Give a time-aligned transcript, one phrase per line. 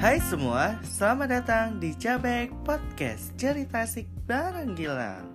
[0.00, 5.28] Hai semua, selamat datang di Cabek Podcast Cerita Asik Bareng Gilang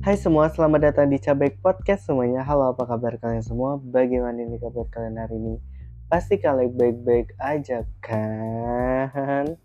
[0.00, 3.76] Hai semua, selamat datang di Cabek Podcast semuanya Halo, apa kabar kalian semua?
[3.76, 5.60] Bagaimana ini kabar kalian hari ini?
[6.08, 9.60] Pasti kalian baik-baik aja kan?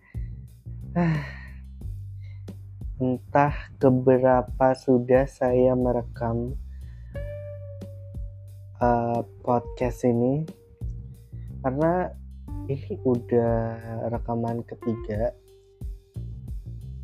[3.04, 3.52] Entah
[3.84, 6.56] keberapa sudah saya merekam
[8.80, 10.48] uh, podcast ini.
[11.60, 12.08] Karena
[12.72, 13.76] ini udah
[14.08, 15.36] rekaman ketiga.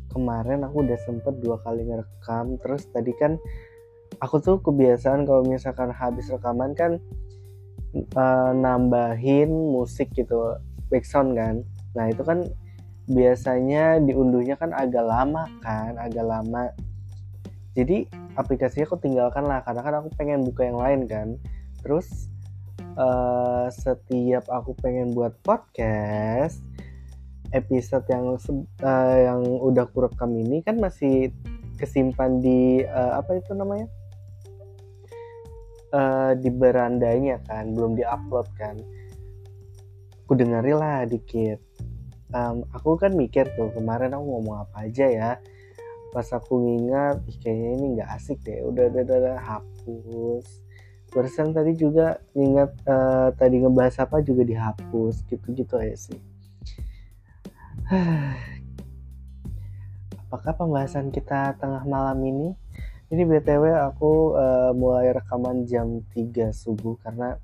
[0.08, 2.56] Kemarin aku udah sempet dua kali ngerekam.
[2.64, 3.36] Terus tadi kan
[4.24, 6.96] aku tuh kebiasaan kalau misalkan habis rekaman kan
[8.16, 10.56] uh, nambahin musik gitu
[10.88, 11.54] background kan.
[11.92, 12.48] Nah itu kan
[13.10, 16.70] biasanya diunduhnya kan agak lama kan agak lama.
[17.72, 21.28] Jadi aplikasinya aku tinggalkan lah karena kan aku pengen buka yang lain kan.
[21.82, 22.30] Terus
[22.94, 26.62] uh, setiap aku pengen buat podcast
[27.52, 31.32] episode yang uh, yang udah aku rekam ini kan masih
[31.76, 33.88] kesimpan di uh, apa itu namanya?
[35.92, 38.80] Uh, di berandanya kan belum diupload kan.
[40.24, 41.71] Aku dengerin lah dikit
[42.32, 45.30] um, aku kan mikir tuh kemarin aku ngomong apa aja ya.
[46.12, 48.60] Pas aku ngingat kayaknya ini nggak asik deh.
[48.64, 50.46] Udah udah, udah, udah hapus.
[51.12, 56.20] Barusan tadi juga ngingat uh, tadi ngebahas apa juga dihapus gitu-gitu aja sih.
[60.28, 62.56] Apakah pembahasan kita tengah malam ini?
[63.12, 67.36] Ini btw aku uh, mulai rekaman jam 3 subuh karena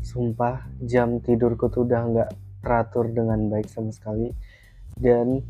[0.00, 2.30] sumpah jam tidurku tuh udah nggak
[2.64, 4.32] teratur dengan baik sama sekali.
[4.96, 5.44] Dan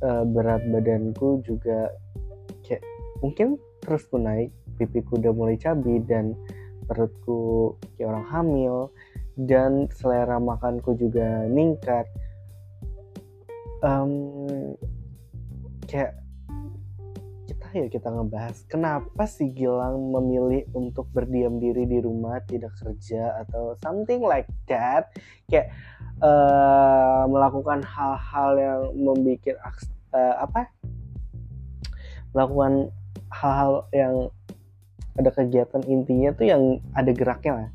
[0.00, 1.92] uh, berat badanku juga
[2.64, 2.82] kayak
[3.20, 4.50] mungkin terus pun naik
[4.80, 6.32] pipiku udah mulai cabi dan
[6.88, 8.76] perutku kayak orang hamil
[9.36, 12.08] dan selera makanku juga ningkat.
[13.84, 14.72] Um,
[15.84, 16.16] kayak
[17.76, 23.76] ya kita ngebahas kenapa si Gilang memilih untuk berdiam diri di rumah tidak kerja atau
[23.84, 25.12] something like that?
[25.52, 25.76] Kayak
[26.22, 29.56] uh, melakukan hal-hal yang membuat
[30.12, 30.70] uh, apa?
[32.36, 32.92] Melakukan
[33.32, 34.14] hal-hal yang
[35.16, 36.62] ada kegiatan intinya tuh yang
[36.92, 37.70] ada geraknya lah.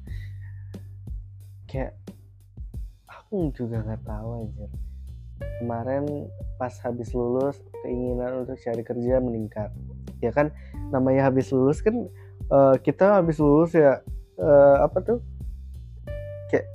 [1.66, 1.98] Kayak
[3.10, 4.68] aku juga nggak tahu aja
[5.62, 9.70] kemarin pas habis lulus keinginan untuk cari kerja meningkat.
[10.22, 10.54] Ya kan
[10.94, 12.10] namanya habis lulus kan
[12.54, 14.02] uh, kita habis lulus ya
[14.38, 15.20] uh, apa tuh?
[16.54, 16.70] Kayak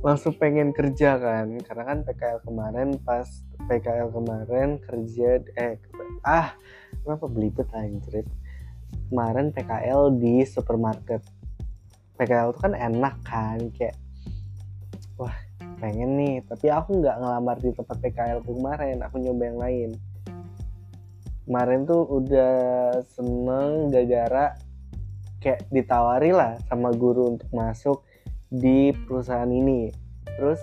[0.00, 3.28] langsung pengen kerja kan karena kan PKL kemarin pas
[3.68, 5.76] PKL kemarin kerja eh
[6.24, 6.56] ah
[7.04, 8.24] kenapa belibet anjir
[9.10, 11.22] kemarin PKL di supermarket.
[12.14, 13.96] PKL itu kan enak kan kayak
[15.18, 15.34] wah
[15.80, 19.90] pengen nih tapi aku nggak ngelamar di tempat PKL kemarin aku nyoba yang lain.
[21.44, 22.56] Kemarin tuh udah
[23.10, 24.54] seneng gara-gara
[25.42, 28.06] kayak ditawari lah sama guru untuk masuk
[28.50, 29.94] di perusahaan ini.
[30.26, 30.60] Terus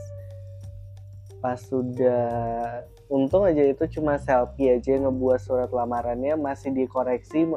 [1.40, 7.48] pas sudah untung aja itu cuma selfie aja ngebuat surat lamarannya masih dikoreksi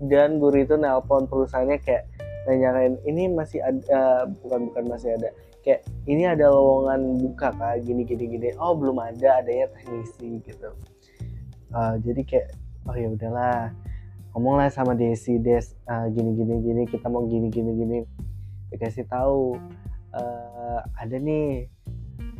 [0.00, 2.08] dan guru itu nelpon perusahaannya kayak
[2.48, 5.28] nanyain ini masih ada bukan bukan masih ada
[5.66, 8.48] kayak ini ada lowongan buka kak gini gini gini.
[8.56, 10.70] Oh belum ada adanya teknisi gitu.
[11.74, 12.48] Uh, jadi kayak
[12.86, 13.74] oh ya udahlah
[14.32, 17.98] ngomonglah sama Desi Des uh, gini gini gini kita mau gini gini gini
[18.76, 19.56] dikasih tahu
[20.12, 21.64] uh, ada nih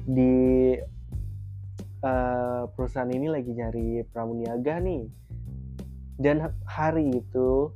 [0.05, 0.77] di
[2.05, 5.09] uh, perusahaan ini lagi nyari pramuniaga nih.
[6.17, 7.73] Dan hari itu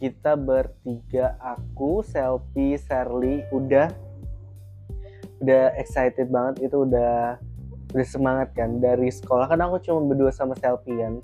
[0.00, 3.92] kita bertiga aku selfie Sherly udah
[5.40, 7.36] udah excited banget itu udah
[7.96, 9.48] udah semangat kan dari sekolah.
[9.48, 11.20] Kan aku cuma berdua sama selfie kan.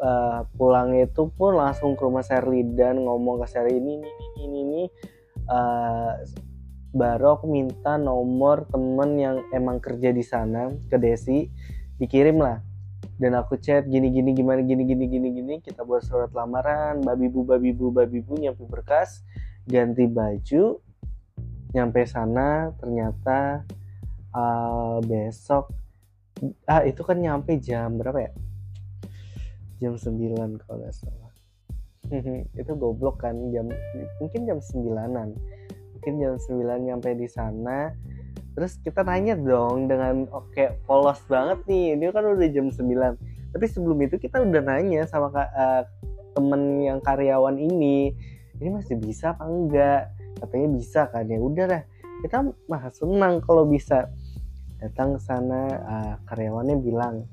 [0.00, 4.04] Uh, pulang itu pun langsung ke rumah Sherly dan ngomong ke Sherly ini ini
[4.48, 4.82] ini ini
[5.48, 6.12] uh,
[6.90, 11.46] baru aku minta nomor temen yang emang kerja di sana ke Desi
[11.96, 12.58] dikirim lah.
[13.20, 15.54] Dan aku chat gini gini gimana gini gini gini gini.
[15.60, 19.22] Kita buat surat lamaran babi bu babi bu babi bu nyampe berkas.
[19.68, 20.80] Ganti baju
[21.70, 23.62] nyampe sana ternyata
[24.34, 25.70] uh, besok
[26.66, 28.32] ah itu kan nyampe jam berapa ya?
[29.80, 31.29] Jam 9 kalau nggak salah
[32.60, 33.70] itu goblok kan jam
[34.18, 35.30] mungkin jam 9an
[35.94, 37.92] mungkin jam 9 nyampe di sana.
[38.50, 42.80] Terus kita nanya dong dengan oke okay, polos banget nih ini kan udah jam 9
[43.50, 45.82] tapi sebelum itu kita udah nanya sama uh,
[46.34, 48.14] temen yang karyawan ini
[48.62, 50.02] ini masih bisa apa enggak?
[50.38, 51.82] Katanya bisa kan ya udah lah
[52.20, 52.36] kita
[52.68, 54.08] mah senang kalau bisa
[54.80, 57.28] datang ke sana uh, karyawannya bilang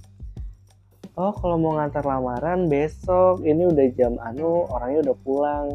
[1.17, 3.41] oh kalau mau ngantar lamaran besok.
[3.41, 5.67] Ini udah jam anu orangnya udah pulang.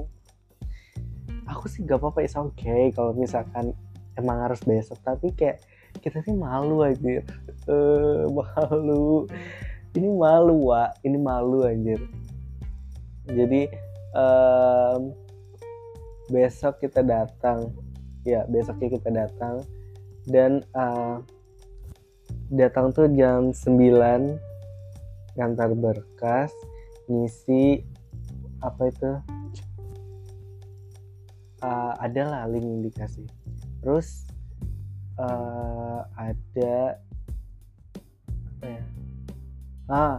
[1.50, 3.74] Aku sih gak apa-apa oke okay kalau misalkan
[4.14, 5.02] emang harus besok.
[5.02, 5.60] Tapi kayak
[6.00, 7.20] kita sih malu aja
[7.68, 9.26] uh, malu.
[9.92, 12.00] Ini malu wa ini malu anjir.
[13.28, 13.68] Jadi
[14.14, 15.12] um,
[16.30, 17.74] besok kita datang.
[18.22, 19.66] Ya besoknya kita datang.
[20.22, 21.18] Dan uh,
[22.54, 24.51] datang tuh jam 9
[25.36, 26.52] ngantar berkas
[27.08, 27.82] ngisi
[28.62, 29.12] apa itu?
[31.62, 33.28] Uh, ada lah link yang dikasih.
[33.82, 34.26] Terus
[35.18, 36.98] uh, ada
[38.58, 38.84] apa ya?
[39.90, 40.16] Ah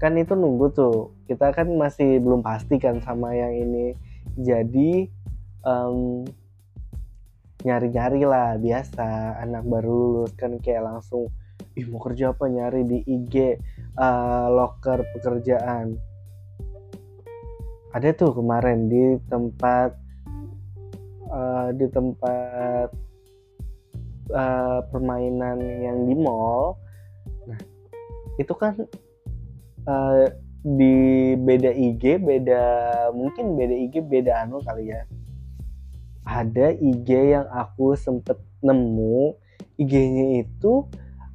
[0.00, 1.12] kan itu nunggu tuh.
[1.28, 3.92] Kita kan masih belum pasti kan sama yang ini.
[4.40, 5.12] Jadi
[5.62, 6.24] um,
[7.62, 8.56] nyari-nyari lah.
[8.56, 11.28] Biasa anak baru lulus kan kayak langsung
[11.78, 12.50] ih mau kerja apa?
[12.50, 15.94] Nyari di IG uh, eh, locker pekerjaan.
[17.90, 19.90] Ada tuh kemarin di tempat
[21.26, 22.88] uh, di tempat
[24.30, 26.78] uh, permainan yang di mall.
[27.50, 27.60] Nah
[28.38, 28.78] itu kan
[29.90, 30.24] uh,
[30.60, 32.62] di beda IG beda
[33.16, 35.02] mungkin beda IG beda anu kali ya.
[36.22, 39.34] Ada IG yang aku sempet nemu
[39.80, 40.84] IG-nya itu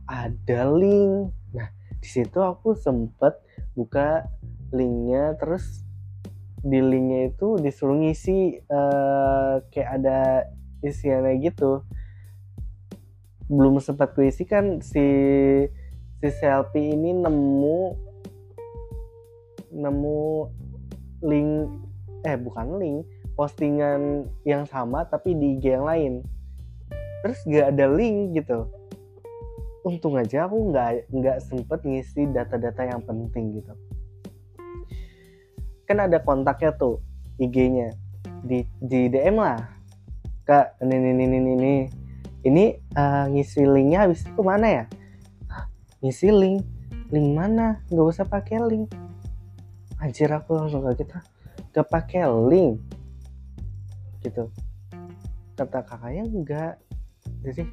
[0.05, 1.33] ada link.
[1.53, 1.69] Nah
[2.01, 3.37] di situ aku sempet
[3.73, 4.29] buka
[4.73, 5.85] linknya terus
[6.65, 10.19] di linknya itu disuruh ngisi uh, kayak ada
[10.81, 11.85] isiannya gitu.
[13.45, 15.05] Belum sempat kuisi kan si
[16.21, 17.79] si selfie ini nemu
[19.75, 20.21] nemu
[21.21, 21.51] link
[22.25, 22.97] eh bukan link
[23.37, 26.13] postingan yang sama tapi di IG yang lain.
[27.21, 28.84] Terus gak ada link gitu
[29.85, 33.73] untung aja aku nggak nggak sempet ngisi data-data yang penting gitu.
[35.85, 36.97] Kan ada kontaknya tuh
[37.37, 37.93] IG-nya
[38.41, 39.61] di di DM lah.
[40.49, 41.73] Kak ini ini ini ini
[42.45, 42.65] ini.
[42.97, 44.83] Uh, ngisi linknya habis itu mana ya?
[46.01, 46.65] Ngisi link.
[47.13, 47.85] Link mana?
[47.93, 48.89] Nggak usah pakai link.
[50.01, 51.19] Anjir aku langsung kaget kita
[51.75, 52.79] gak pakai link?
[54.23, 54.47] Gitu.
[55.59, 56.73] Kata kakaknya enggak
[57.43, 57.67] jadi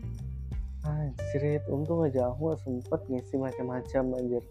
[0.83, 4.43] Anjir, untung aja aku sempet ngisi macam-macam anjir.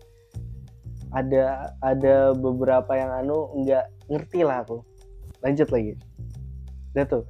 [1.11, 4.79] Ada ada beberapa yang anu nggak ngerti lah aku.
[5.43, 5.99] Lanjut lagi.
[6.95, 7.23] Udah tuh.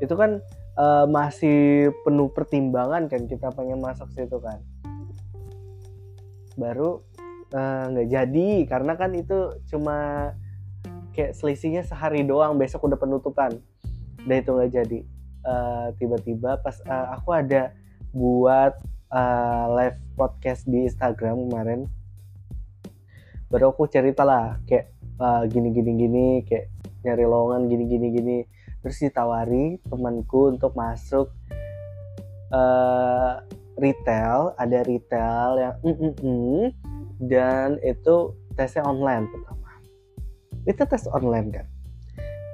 [0.00, 0.40] Itu kan
[0.80, 4.64] uh, masih penuh pertimbangan kan kita pengen masuk situ kan.
[6.58, 7.06] Baru
[7.54, 10.32] eh, nggak uh, jadi karena kan itu cuma
[11.14, 13.60] kayak selisihnya sehari doang besok udah penutupan.
[14.24, 15.00] Dan itu nggak jadi.
[15.44, 17.77] Uh, tiba-tiba pas uh, aku ada
[18.12, 18.78] buat
[19.12, 21.88] uh, live podcast di Instagram kemarin.
[23.48, 26.68] Baru aku cerita lah kayak uh, gini gini gini kayak
[27.04, 28.06] nyari lowongan gini gini.
[28.12, 28.36] Gini
[28.78, 31.34] terus ditawari temanku untuk masuk
[32.54, 33.42] uh,
[33.78, 36.60] retail ada retail yang mm -mm -mm,
[37.22, 39.70] dan itu tesnya online pertama.
[40.66, 41.66] Itu tes online kan?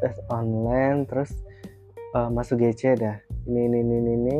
[0.04, 1.32] Tes online terus
[2.12, 3.16] uh, masuk GC dah.
[3.49, 4.38] Ini ini ini ini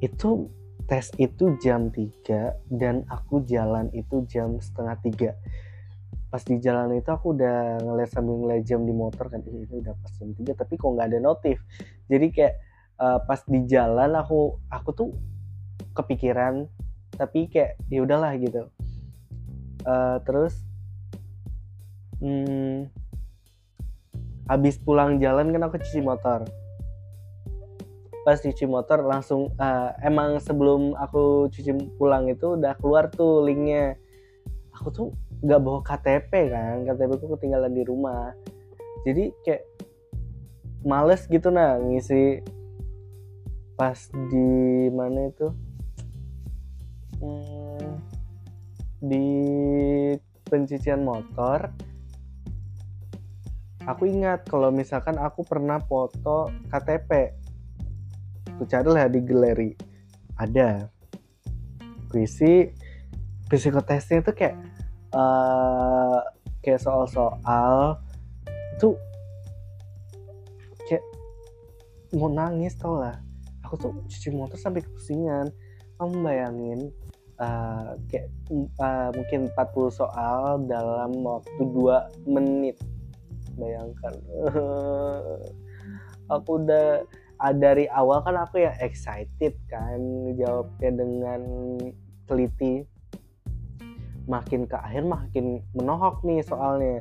[0.00, 0.48] itu
[0.88, 5.30] tes itu jam 3 dan aku jalan itu jam setengah tiga.
[6.32, 9.94] Pas di jalan itu aku udah ngeliat sambil ngeliat jam di motor kan ini udah
[9.94, 11.62] pas jam 3 tapi kok nggak ada notif?
[12.10, 12.54] Jadi kayak
[12.98, 15.08] uh, pas di jalan aku aku tuh
[15.94, 16.66] kepikiran
[17.14, 18.66] tapi kayak ya udahlah gitu.
[19.86, 20.58] Uh, terus
[22.18, 22.88] hmm,
[24.50, 26.44] habis pulang jalan kan aku cuci motor
[28.20, 33.96] pas cuci motor langsung uh, emang sebelum aku cuci pulang itu udah keluar tuh linknya.
[34.76, 35.06] Aku tuh
[35.40, 38.32] nggak bawa KTP kan KTP aku ketinggalan di rumah.
[39.08, 39.64] Jadi kayak
[40.84, 42.44] males gitu nah ngisi
[43.76, 45.48] pas di mana itu?
[47.20, 48.00] Hmm,
[49.00, 49.24] di
[50.48, 51.72] pencucian motor
[53.88, 57.39] aku ingat kalau misalkan aku pernah foto KTP
[58.60, 59.72] aku carilah di galeri
[60.36, 60.92] ada.
[62.12, 62.68] Puisi
[63.48, 64.60] psikotesnya itu kayak
[65.16, 66.20] uh,
[66.60, 67.96] kayak soal-soal.
[68.76, 69.00] Itu
[70.84, 71.00] kayak
[72.20, 73.16] mau nangis tau lah.
[73.64, 75.48] Aku tuh cuci motor sampai kepusingan.
[75.96, 76.92] Kamu bayangin
[77.40, 78.28] uh, kayak
[78.76, 82.76] uh, mungkin 40 soal dalam waktu 2 menit.
[83.56, 84.12] Bayangkan.
[86.36, 87.08] Aku udah
[87.56, 89.96] dari awal kan aku yang excited kan
[90.36, 91.40] jawabnya dengan
[92.28, 92.84] teliti.
[94.28, 97.00] Makin ke akhir makin menohok nih soalnya.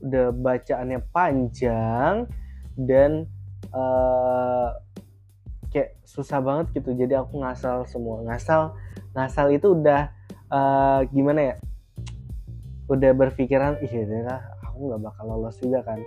[0.00, 2.30] Udah bacaannya panjang
[2.78, 3.26] dan
[3.74, 4.72] uh,
[5.74, 6.94] kayak susah banget gitu.
[6.94, 8.22] Jadi aku ngasal semua.
[8.22, 8.78] Ngasal
[9.18, 10.14] ngasal itu udah
[10.54, 11.56] uh, gimana ya?
[12.86, 15.98] Udah berpikiran iya lah aku nggak bakal lolos juga kan.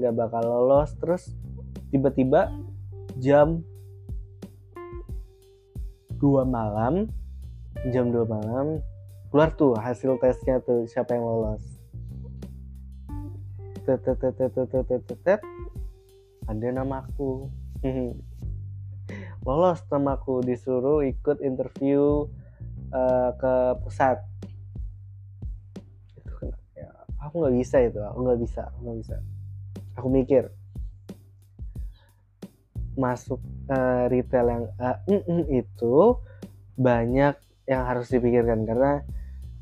[0.00, 1.36] Nggak bakal lolos terus
[1.92, 2.50] tiba-tiba
[3.16, 3.64] jam
[6.20, 7.08] 2 malam
[7.92, 8.80] jam 2 malam
[9.32, 11.64] keluar tuh hasil tesnya tuh siapa yang lolos.
[16.46, 17.52] Ada namaku
[19.46, 22.24] lolos namaku disuruh ikut interview
[22.96, 23.54] uh, ke
[23.84, 24.24] pusat.
[26.16, 26.88] Itu kan ya,
[27.20, 29.16] aku nggak bisa itu aku nggak bisa aku nggak bisa.
[30.00, 30.55] Aku mikir
[32.96, 33.38] masuk
[33.68, 35.96] uh, retail yang uh, mm -mm itu
[36.76, 37.36] banyak
[37.68, 39.04] yang harus dipikirkan karena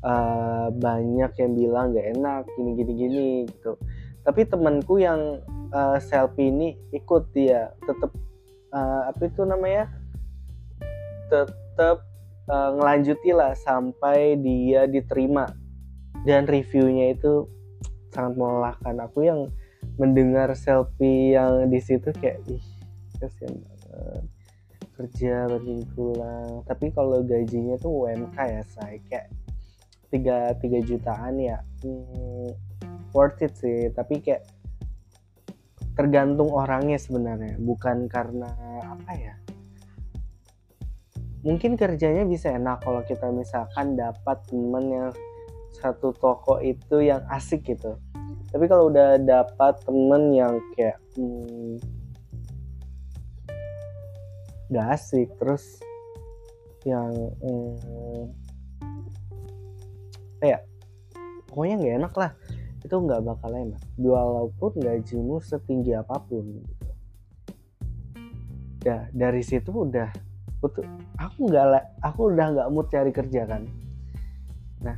[0.05, 3.75] uh, banyak yang bilang gak enak gini gini gini gitu.
[4.25, 5.41] Tapi temanku yang
[5.73, 8.13] uh, selfie ini ikut dia tetap
[8.73, 9.89] uh, apa itu namanya?
[11.29, 12.01] Tetap
[12.49, 15.49] uh, ngelanjuti lah sampai dia diterima.
[16.25, 17.45] Dan reviewnya itu
[18.09, 18.97] sangat melelahkan.
[19.05, 19.45] Aku yang
[20.01, 22.74] mendengar selfie yang di situ kayak ih
[23.19, 24.23] kasihan banget
[24.95, 29.27] kerja berminggu pulang tapi kalau gajinya tuh UMK ya saya kayak
[30.07, 32.55] tiga tiga jutaan ya hmm,
[33.15, 33.87] worth it sih.
[33.95, 34.43] Tapi kayak
[35.95, 37.55] tergantung orangnya sebenarnya.
[37.55, 38.51] Bukan karena
[38.83, 39.35] apa ya
[41.45, 45.09] mungkin kerjanya bisa enak kalau kita misalkan dapat temen yang
[45.77, 48.01] satu toko itu yang asik gitu.
[48.49, 51.77] Tapi kalau udah dapat temen yang kayak hmm,
[54.69, 55.77] gak asik terus
[56.85, 58.29] yang hmm,
[60.41, 60.61] kayak
[61.49, 62.31] pokoknya nggak enak lah.
[62.85, 63.81] Itu nggak bakal enak.
[63.97, 66.91] Walaupun gajimu setinggi apa pun gitu.
[68.85, 70.13] Ya dari situ udah
[70.61, 70.85] aku
[71.17, 71.65] aku nggak
[72.05, 73.65] aku udah nggak mood cari kerja kan.
[74.85, 74.97] Nah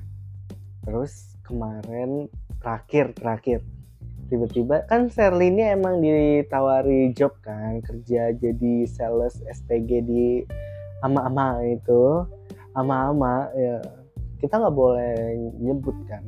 [0.84, 2.28] terus kemarin
[2.60, 3.64] terakhir terakhir
[4.28, 10.44] tiba-tiba kan Serli ini emang ditawari job kan kerja jadi sales SPG di
[11.02, 12.28] ama-ama itu.
[12.76, 13.80] Ama-ama ya.
[14.38, 16.22] Kita nggak boleh nyebut kan.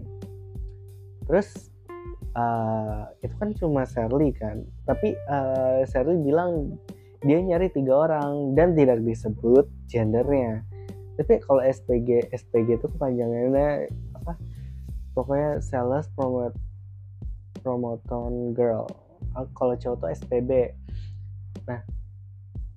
[1.29, 1.69] Terus
[2.33, 4.65] uh, itu kan cuma Serli kan.
[4.87, 6.73] Tapi uh, Serli bilang
[7.19, 10.63] dia nyari tiga orang dan tidak disebut gendernya.
[11.19, 14.39] Tapi kalau SPG SPG itu kepanjangannya apa?
[15.11, 16.55] Pokoknya sales promote
[17.59, 18.87] promoton girl.
[19.55, 20.73] Kalau cowok tuh SPB
[21.67, 21.85] nah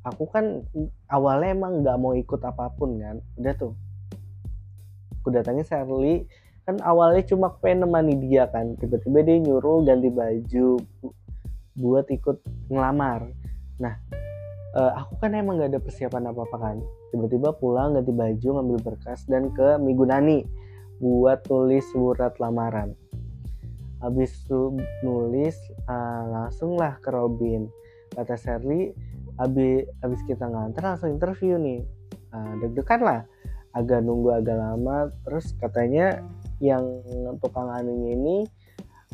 [0.05, 0.61] aku kan
[1.09, 3.17] awalnya emang nggak mau ikut apa pun kan.
[3.39, 3.73] Udah tuh.
[5.23, 6.27] Aku datangnya Sherly
[6.63, 8.75] kan awalnya cuma pengen nemani dia kan.
[8.77, 10.83] Tiba-tiba dia nyuruh ganti baju
[11.79, 13.31] buat ikut ngelamar.
[13.79, 13.95] Nah
[14.77, 16.77] uh, aku kan emang gak ada persiapan apa-apa kan.
[17.15, 20.43] Tiba-tiba pulang ganti baju ngambil berkas dan ke Migunani
[21.03, 22.95] buat tulis surat lamaran
[24.03, 24.35] habis
[25.07, 25.55] nulis
[25.87, 27.71] uh, langsung lah ke Robin.
[28.13, 28.93] Kata Sherly
[29.41, 31.81] habis habis kita nganter langsung interview nih.
[32.35, 33.21] Uh, deg-degan lah.
[33.73, 35.09] Agak nunggu agak lama.
[35.25, 36.21] Terus katanya
[36.59, 36.85] yang
[37.41, 38.37] tukang anunya ini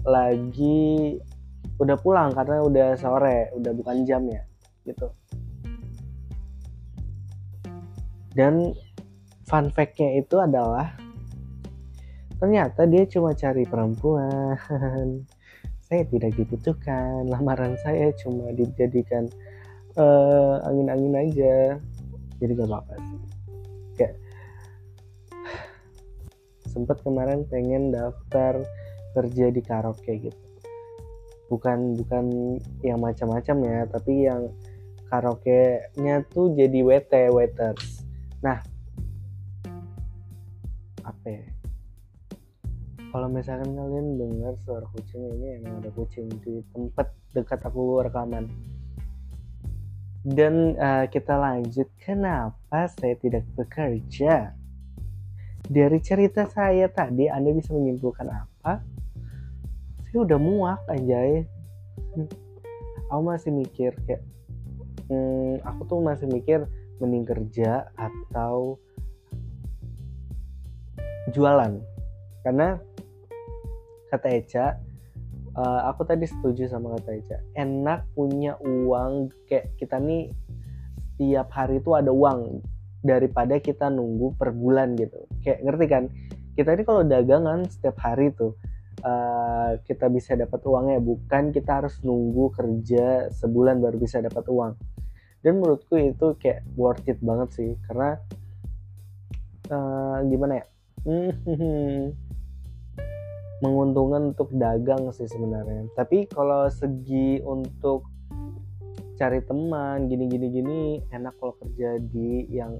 [0.03, 1.17] lagi
[1.79, 4.43] udah pulang karena udah sore udah bukan jam ya
[4.83, 5.13] gitu.
[8.35, 8.73] Dan
[9.47, 10.95] fun fact-nya itu adalah
[12.39, 14.55] Ternyata dia cuma cari perempuan.
[15.89, 17.27] saya tidak dibutuhkan.
[17.27, 19.27] Lamaran saya cuma dijadikan
[19.99, 21.57] uh, angin-angin aja.
[22.39, 23.21] Jadi gak apa-apa sih.
[23.99, 24.15] Kayak
[26.73, 28.63] sempet kemarin pengen daftar
[29.19, 30.45] kerja di karaoke gitu.
[31.49, 32.25] Bukan bukan
[32.85, 34.53] yang macam-macam ya, tapi yang
[35.09, 38.05] karaoke-nya tuh jadi WT waiters.
[38.45, 38.61] Nah,
[41.03, 41.58] apa ya?
[43.09, 48.49] Kalau misalkan kalian dengar suara kucing ini emang ada kucing di tempat dekat aku rekaman.
[50.29, 54.53] Dan uh, kita lanjut kenapa saya tidak bekerja?
[55.69, 58.85] Dari cerita saya tadi anda bisa menyimpulkan apa?
[60.05, 61.43] Saya udah muak aja ya
[63.09, 64.23] aku masih mikir kayak
[65.09, 66.65] hmm, aku tuh masih mikir
[67.01, 68.77] mending kerja atau
[71.33, 71.81] jualan.
[72.45, 72.81] Karena
[74.09, 74.67] kata Eca
[75.59, 77.39] uh, aku tadi setuju sama kata Eca.
[77.59, 80.31] Enak punya uang kayak kita nih
[81.15, 82.63] setiap hari itu ada uang
[83.03, 85.27] daripada kita nunggu per bulan gitu.
[85.43, 86.05] Kayak ngerti kan?
[86.55, 88.59] Kita ini kalau dagangan setiap hari tuh
[89.03, 90.99] uh, kita bisa dapat uangnya.
[91.03, 94.73] Bukan kita harus nunggu kerja sebulan baru bisa dapat uang.
[95.39, 97.71] Dan menurutku itu kayak worth it banget sih.
[97.87, 98.19] Karena
[99.71, 100.67] uh, gimana ya
[103.59, 105.91] menguntungkan untuk dagang sih sebenarnya.
[105.99, 108.07] Tapi kalau segi untuk
[109.19, 112.79] cari teman gini gini gini enak kalau kerja di yang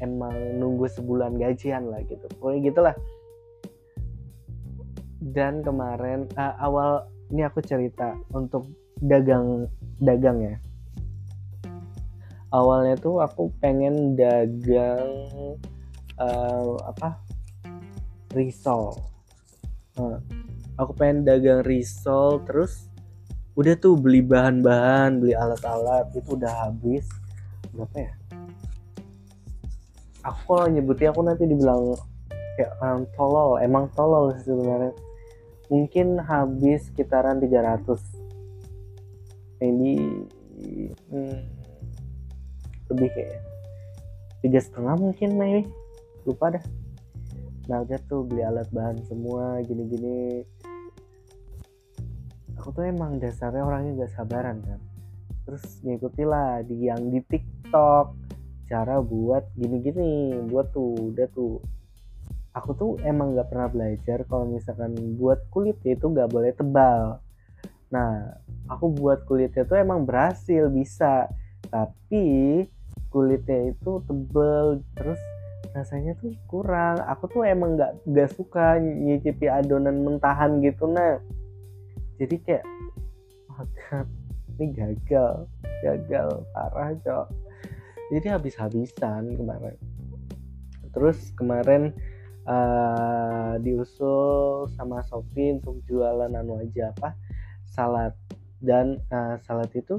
[0.00, 2.24] emang nunggu sebulan gajian lah gitu.
[2.40, 2.96] Pokoknya gitulah.
[5.24, 8.68] Dan kemarin uh, awal ini aku cerita untuk
[9.00, 9.68] dagang
[10.00, 10.56] dagang ya.
[12.54, 15.10] Awalnya tuh aku pengen dagang
[16.16, 17.18] uh, apa?
[18.34, 19.13] Risol
[19.98, 20.18] uh,
[20.78, 22.90] aku pengen dagang risol terus
[23.54, 27.06] udah tuh beli bahan-bahan beli alat-alat itu udah habis.
[27.70, 28.12] Berapa ya?
[30.24, 31.94] Aku kalau nyebutnya aku nanti dibilang
[32.58, 34.94] kayak orang tolol emang tolol sih sebenarnya.
[35.70, 37.98] Mungkin habis sekitaran 300
[39.64, 39.96] ini
[41.08, 41.40] hmm,
[42.92, 43.40] lebih kayak
[44.42, 45.70] tiga setengah mungkin maybe.
[46.24, 46.64] Lupa dah
[47.64, 50.44] udah tuh beli alat bahan semua gini-gini.
[52.60, 54.80] Aku tuh emang dasarnya orangnya gak sabaran kan?
[55.48, 58.16] Terus ngikuti lah di yang di TikTok
[58.68, 61.60] cara buat gini-gini buat tuh udah tuh.
[62.54, 67.20] Aku tuh emang gak pernah belajar kalau misalkan buat kulitnya itu gak boleh tebal.
[67.88, 71.32] Nah aku buat kulitnya tuh emang berhasil bisa.
[71.72, 72.60] Tapi
[73.08, 75.20] kulitnya itu tebel terus
[75.74, 77.02] rasanya tuh kurang.
[77.10, 81.18] Aku tuh emang nggak nggak suka nyicipi adonan mentahan gitu nah
[82.14, 82.64] jadi kayak
[83.50, 84.08] oh God,
[84.54, 85.50] ini gagal
[85.82, 87.26] gagal parah cok.
[88.14, 89.74] Jadi habis-habisan kemarin.
[90.94, 91.90] Terus kemarin
[92.46, 97.18] uh, diusul sama Sofi untuk jualan anu aja apa
[97.66, 98.14] salad.
[98.62, 99.98] Dan uh, salad itu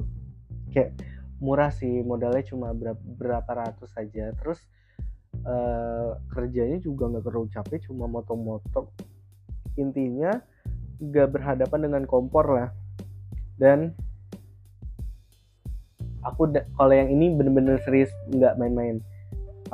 [0.72, 0.96] kayak
[1.36, 4.64] murah sih modalnya cuma berapa, berapa ratus saja terus
[5.46, 8.90] uh, kerjanya juga nggak terlalu capek cuma motong-motong.
[9.78, 10.42] Intinya
[11.00, 12.68] nggak berhadapan dengan kompor lah.
[13.56, 13.94] Dan
[16.26, 19.00] aku kalau yang ini bener-bener serius nggak main-main.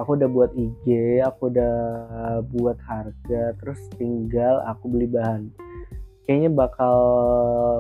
[0.01, 1.77] Aku udah buat IG aku udah
[2.49, 5.53] buat harga terus tinggal aku beli bahan.
[6.25, 6.97] Kayaknya bakal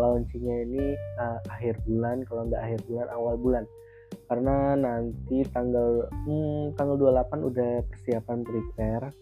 [0.02, 0.84] launchingnya ini
[1.16, 3.64] uh, akhir bulan kalau nggak akhir bulan awal bulan
[4.32, 9.12] karena nanti tanggal hmm, tanggal 28 udah persiapan prepare.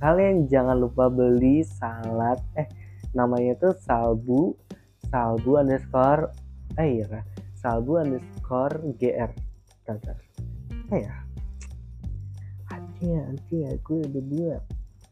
[0.00, 2.40] Kalian jangan lupa beli salad.
[2.56, 2.84] Eh
[3.14, 4.58] namanya tuh salbu
[5.06, 6.34] salbu underscore
[6.82, 7.22] eh ya
[7.54, 9.30] salbu underscore gr
[9.86, 10.18] Bentar.
[10.90, 11.14] eh ya
[12.66, 14.62] hati ya hati ya gue udah buat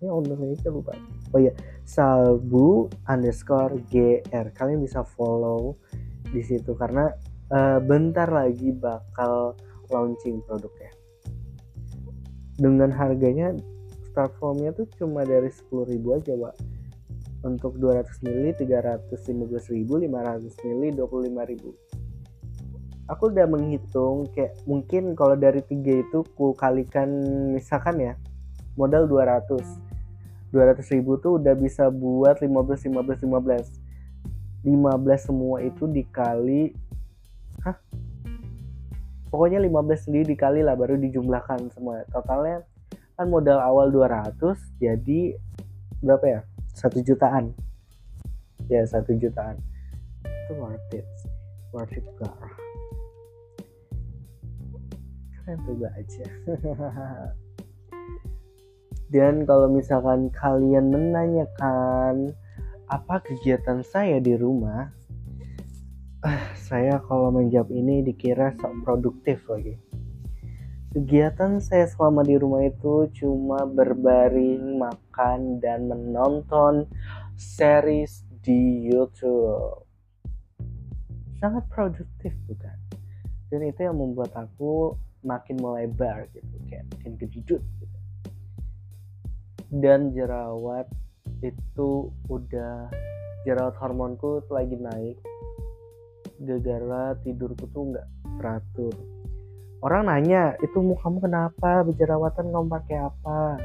[0.03, 0.99] ini ownernya lupa
[1.31, 1.55] oh ya
[1.87, 5.79] salbu underscore gr kalian bisa follow
[6.35, 7.07] di situ karena
[7.53, 9.55] uh, bentar lagi bakal
[9.93, 10.91] launching produknya.
[12.57, 13.53] Dengan harganya
[14.13, 16.55] start formnya tuh cuma dari 10.000 aja pak
[17.43, 19.09] untuk 200 ml 315.000
[19.89, 21.93] 500 ml 25.000
[23.11, 27.09] aku udah menghitung kayak mungkin kalau dari tiga itu ku kalikan
[27.57, 28.15] misalkan ya
[28.79, 29.59] modal 200
[30.55, 36.77] 200 ribu tuh udah bisa buat 15 15 15 15 semua itu dikali
[37.65, 37.77] hah?
[39.33, 42.05] Pokoknya 15 sendiri dikali lah baru dijumlahkan semua.
[42.13, 42.69] Totalnya
[43.17, 44.37] kan modal awal 200
[44.77, 45.37] jadi
[46.05, 46.41] berapa ya?
[46.73, 47.57] Satu jutaan.
[48.69, 49.57] Ya satu jutaan.
[50.25, 51.09] Itu worth it.
[51.73, 52.63] Worth it parah
[55.43, 56.27] kalian coba aja.
[59.13, 62.33] Dan kalau misalkan kalian menanyakan
[62.89, 64.89] apa kegiatan saya di rumah
[66.23, 69.75] ah, saya kalau menjawab ini dikira sok produktif lagi.
[70.93, 76.85] Kegiatan saya selama di rumah itu cuma berbaring, makan, dan menonton
[77.35, 79.89] series di YouTube.
[81.41, 82.77] Sangat produktif bukan?
[83.49, 87.99] Dan itu yang membuat aku makin melebar gitu, kayak makin gedut gitu.
[89.73, 90.87] Dan jerawat
[91.41, 92.93] itu udah
[93.49, 95.17] jerawat hormonku lagi naik
[96.43, 98.07] gara-gara tidurku tuh nggak
[98.43, 98.95] teratur.
[99.83, 101.87] Orang nanya itu mau kamu kenapa?
[101.87, 103.59] Berjerawatan kamu pakai apa?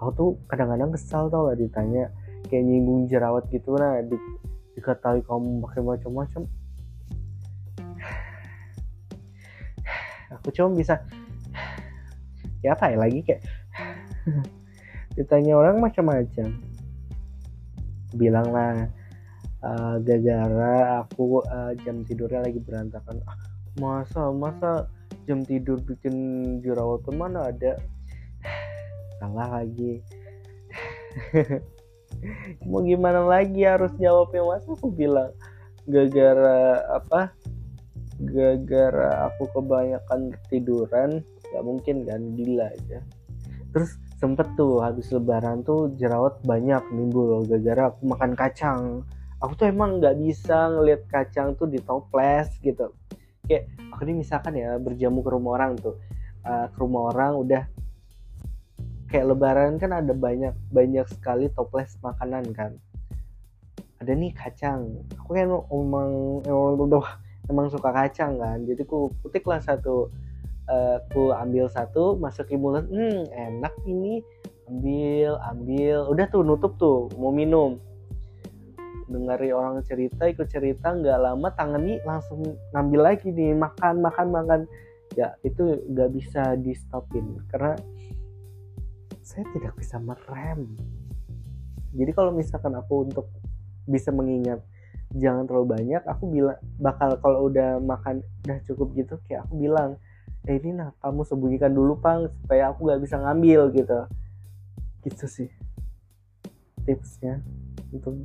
[0.00, 2.08] Aku tuh kadang-kadang kesal tau lah ditanya.
[2.48, 4.16] Kayak nyinggung jerawat gitu nah di,
[4.76, 6.42] diketahui kamu pakai macam-macam.
[10.40, 11.00] Aku cuma bisa
[12.64, 13.42] ya apa ya lagi kayak
[15.16, 16.52] ditanya orang macam-macam.
[18.16, 18.88] Bilang lah
[19.62, 23.22] uh, gara-gara aku uh, jam tidurnya lagi berantakan.
[23.26, 23.38] Ah,
[23.78, 24.72] masa masa
[25.26, 26.14] jam tidur bikin
[26.62, 27.78] jerawat mana ada?
[29.18, 30.02] Salah lagi.
[32.68, 34.42] Mau gimana lagi harus jawabnya?
[34.42, 35.30] Mas aku bilang
[35.86, 37.30] gara-gara apa?
[38.18, 42.20] Gara-gara aku kebanyakan tiduran nggak mungkin kan?
[42.34, 42.98] Gila aja.
[43.70, 49.06] Terus sempet tuh habis lebaran tuh jerawat banyak nimbul gara-gara aku makan kacang
[49.38, 52.90] aku tuh emang nggak bisa ngelihat kacang tuh di toples gitu.
[53.46, 55.96] Kayak aku ini misalkan ya berjamu ke rumah orang tuh
[56.44, 57.64] uh, ke rumah orang udah.
[59.08, 62.76] Kayak lebaran kan ada banyak banyak sekali toples makanan kan.
[64.02, 65.00] Ada nih kacang.
[65.16, 66.10] Aku kan emang emang,
[67.48, 68.68] emang suka kacang kan.
[68.68, 70.12] Jadi aku putik lah satu
[70.68, 74.20] uh, aku ambil satu masuk ke mulut hmm enak ini.
[74.68, 76.04] Ambil ambil.
[76.12, 77.80] Udah tuh nutup tuh mau minum
[79.08, 82.44] dengari orang cerita ikut cerita nggak lama tangan nih langsung
[82.76, 84.60] ngambil lagi nih makan makan makan.
[85.16, 87.74] Ya itu nggak bisa di stopin karena
[89.24, 90.76] saya tidak bisa merem.
[91.96, 93.26] Jadi kalau misalkan aku untuk
[93.88, 94.60] bisa mengingat
[95.16, 99.96] jangan terlalu banyak aku bilang bakal kalau udah makan udah cukup gitu kayak aku bilang
[100.44, 103.98] eh ini nah kamu sembunyikan dulu pang supaya aku gak bisa ngambil gitu.
[105.08, 105.50] Gitu sih
[106.88, 107.44] tipsnya
[107.92, 108.16] untuk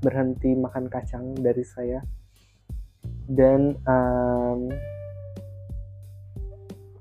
[0.00, 2.00] berhenti makan kacang dari saya.
[3.30, 4.66] Dan um,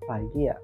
[0.06, 0.58] apa lagi ya?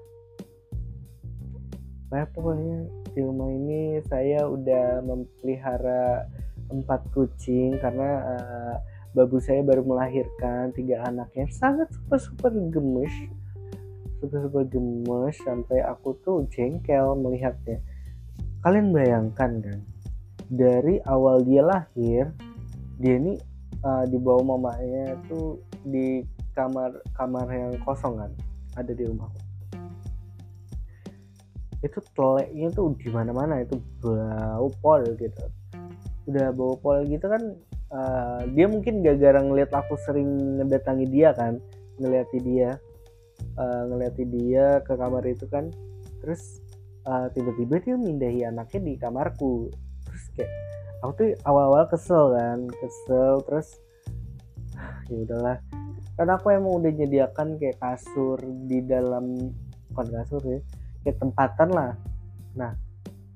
[2.06, 6.30] Nah, pokoknya di rumah ini saya udah memelihara
[6.70, 8.74] empat kucing karena uh,
[9.10, 11.50] babu saya baru melahirkan tiga anaknya.
[11.50, 13.12] Sangat super super gemes.
[14.22, 17.82] Super super gemes sampai aku tuh jengkel melihatnya.
[18.62, 19.78] Kalian bayangkan kan
[20.50, 22.30] dari awal dia lahir
[23.00, 23.36] dia ini
[23.82, 26.22] uh, di bawah mamanya tuh di
[26.56, 28.32] kamar kamar yang kosong kan
[28.76, 29.46] ada di rumahku
[31.84, 35.44] itu teleknya tuh di mana mana itu bau pol gitu.
[36.26, 37.42] Udah bau pol gitu kan
[37.94, 41.62] uh, dia mungkin gak gara ngeliat aku sering ngedatangi dia kan
[42.00, 42.76] ngeliati dia
[43.56, 45.70] uh, ngeliati dia ke kamar itu kan.
[46.24, 46.60] Terus
[47.06, 49.70] uh, tiba-tiba dia mindahi anaknya di kamarku
[50.36, 50.52] kayak
[51.00, 53.68] aku tuh awal-awal kesel kan kesel terus
[55.10, 55.58] ya udahlah.
[56.16, 59.52] Karena aku emang udah nyediakan kayak kasur di dalam
[59.92, 60.60] bukan kasur ya
[61.04, 61.92] kayak tempatan lah.
[62.56, 62.72] Nah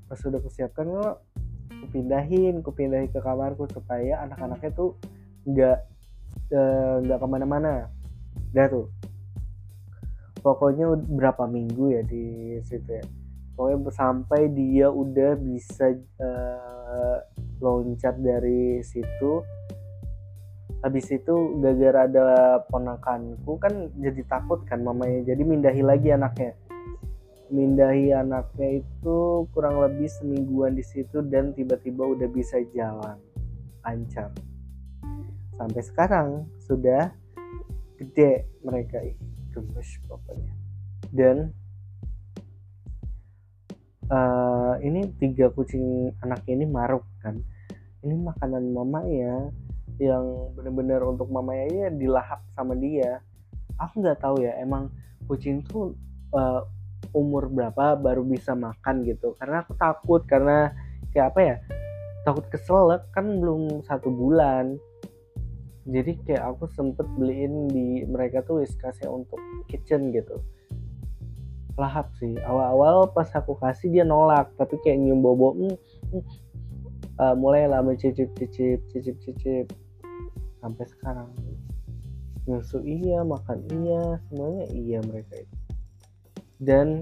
[0.09, 1.23] pas sudah kusiapkan lo
[1.71, 4.99] kupindahin kupindahin ke kamarku supaya anak-anaknya tuh
[5.47, 5.79] nggak
[6.53, 7.73] eh, nggak uh, ke mana-mana.
[8.53, 8.87] Udah tuh.
[10.41, 13.05] Pokoknya berapa minggu ya di situ ya
[13.61, 17.21] pokoknya sampai dia udah bisa uh,
[17.61, 19.45] loncat dari situ
[20.81, 22.25] habis itu gara-gara ada
[22.73, 26.57] ponakanku kan jadi takut kan mamanya jadi mindahi lagi anaknya.
[27.53, 33.21] Mindahi anaknya itu kurang lebih semingguan di situ dan tiba-tiba udah bisa jalan
[33.85, 34.33] lancar.
[35.61, 37.13] Sampai sekarang sudah
[38.01, 39.05] gede mereka
[39.53, 40.53] gemes pokoknya.
[41.13, 41.53] Dan
[44.11, 47.39] uh, ini tiga kucing anak ini maruk kan.
[48.03, 49.49] Ini makanan mama ya
[50.01, 53.23] yang bener-bener untuk mama ya dilahap sama dia.
[53.81, 54.91] Aku nggak tahu ya emang
[55.31, 55.97] kucing tuh
[56.35, 56.67] uh,
[57.17, 59.33] umur berapa baru bisa makan gitu.
[59.39, 60.75] Karena aku takut karena
[61.15, 61.57] kayak apa ya
[62.27, 64.77] takut keselak kan belum satu bulan.
[65.89, 70.39] Jadi kayak aku sempet beliin di mereka tuh wiskasnya untuk kitchen gitu
[71.81, 72.37] lahap sih.
[72.45, 75.75] Awal-awal pas aku kasih dia nolak tapi kayak nyium bobo mm,
[76.13, 76.25] mm,
[77.17, 79.67] uh, mulai lah mencicip cicip cicip cicip.
[80.61, 81.33] Sampai sekarang.
[82.45, 85.57] Nyusu iya makan iya semuanya iya mereka itu.
[86.61, 87.01] Dan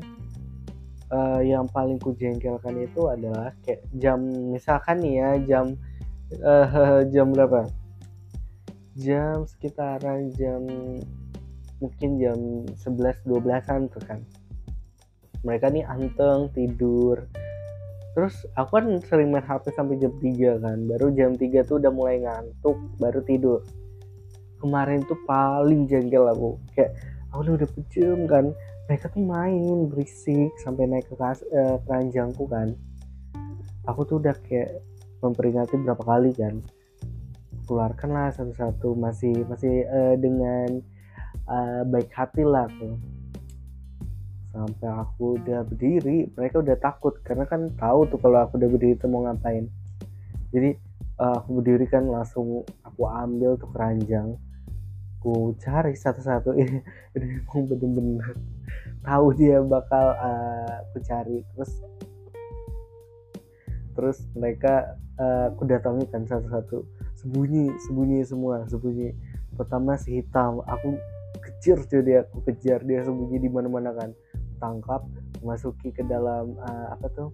[1.10, 4.22] uh, yang paling kujengkelkan itu adalah kayak jam
[4.54, 5.66] misalkan nih ya jam
[6.46, 7.66] uh, jam berapa?
[8.98, 10.62] Jam sekitaran jam
[11.78, 12.38] mungkin jam
[12.74, 14.20] 11 12-an tuh kan
[15.46, 17.26] mereka nih anteng tidur.
[18.16, 20.78] Terus aku kan sering main HP sampai jam 3 kan.
[20.90, 23.62] Baru jam 3 tuh udah mulai ngantuk baru tidur.
[24.58, 26.58] Kemarin tuh paling jengkel aku.
[26.74, 26.98] Kayak
[27.30, 28.50] aku udah pejem kan.
[28.90, 32.74] Mereka tuh main berisik sampai naik ke kas, eh, keranjangku kan.
[33.86, 34.82] Aku tuh udah kayak
[35.22, 36.58] memperingati berapa kali kan.
[37.68, 40.80] Keluarkan lah satu-satu masih masih uh, dengan
[41.44, 42.96] uh, baik hati lah tuh
[44.58, 47.14] sampai aku udah berdiri mereka udah takut.
[47.22, 49.70] Karena kan tahu tuh kalau aku udah berdiri tuh mau ngapain.
[50.50, 50.74] Jadi
[51.22, 54.34] uh, aku berdiri kan langsung aku ambil tuh keranjang.
[55.18, 56.54] Aku cari satu-satu.
[57.14, 58.34] Ini emang bener-bener
[59.06, 61.38] tahu dia bakal uh, aku cari.
[61.54, 61.72] Terus
[63.94, 66.82] terus mereka uh, aku datangi kan satu-satu.
[67.14, 69.14] Sembunyi sembunyi semua sembunyi.
[69.54, 70.62] Pertama si hitam.
[70.66, 70.98] Aku
[71.38, 74.10] kejar tuh dia aku kejar dia sembunyi di mana-mana kan
[74.58, 75.06] tangkap
[75.40, 77.30] masuki ke dalam uh, apa tuh?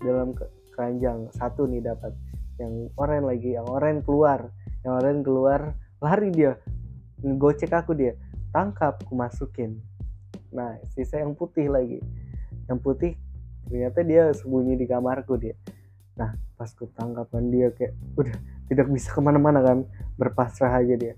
[0.00, 0.36] Dalam
[0.72, 1.30] keranjang.
[1.32, 2.12] Satu nih dapat.
[2.60, 4.50] Yang oranye lagi yang oranye keluar.
[4.82, 5.60] Yang oranye keluar
[6.00, 6.52] lari dia.
[7.24, 8.16] Ngegocek aku dia.
[8.50, 9.80] Tangkap aku masukin.
[10.52, 12.02] Nah sisa yang putih lagi.
[12.66, 13.12] Yang putih
[13.64, 15.56] ternyata dia sembunyi di kamarku dia.
[16.20, 18.36] Nah pas ku tangkapan dia kayak udah
[18.68, 19.78] tidak bisa ke mana-mana kan.
[20.14, 21.14] Berpasrah aja dia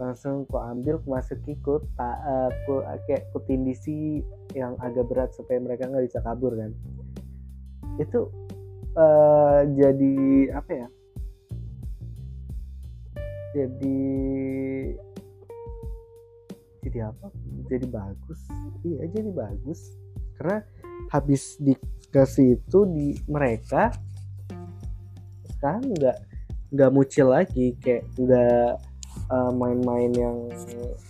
[0.00, 4.24] langsung ku ambil ku masuki ku tak uh, ku kayak ku tindisi
[4.56, 6.72] yang agak berat supaya mereka nggak bisa kabur kan.
[8.00, 8.32] Itu
[8.96, 10.16] uh, jadi
[10.56, 10.88] apa ya?
[13.52, 14.00] Jadi
[16.80, 17.28] jadi apa?
[17.68, 18.40] Jadi bagus.
[18.80, 19.80] Iya jadi bagus.
[20.40, 20.64] Karena
[21.12, 23.92] habis dikasih itu di mereka
[25.60, 26.18] sekarang nggak
[26.72, 28.80] nggak mucil lagi kayak nggak
[29.30, 30.36] uh, main-main yang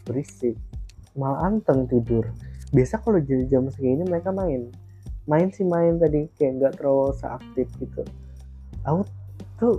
[0.06, 0.54] berisik
[1.18, 2.22] malah anteng tidur.
[2.70, 4.70] Biasa kalau jadi jam segini mereka main.
[5.26, 8.02] Main sih main tadi kayak nggak terlalu seaktif gitu.
[8.86, 9.02] Aku
[9.58, 9.74] tuh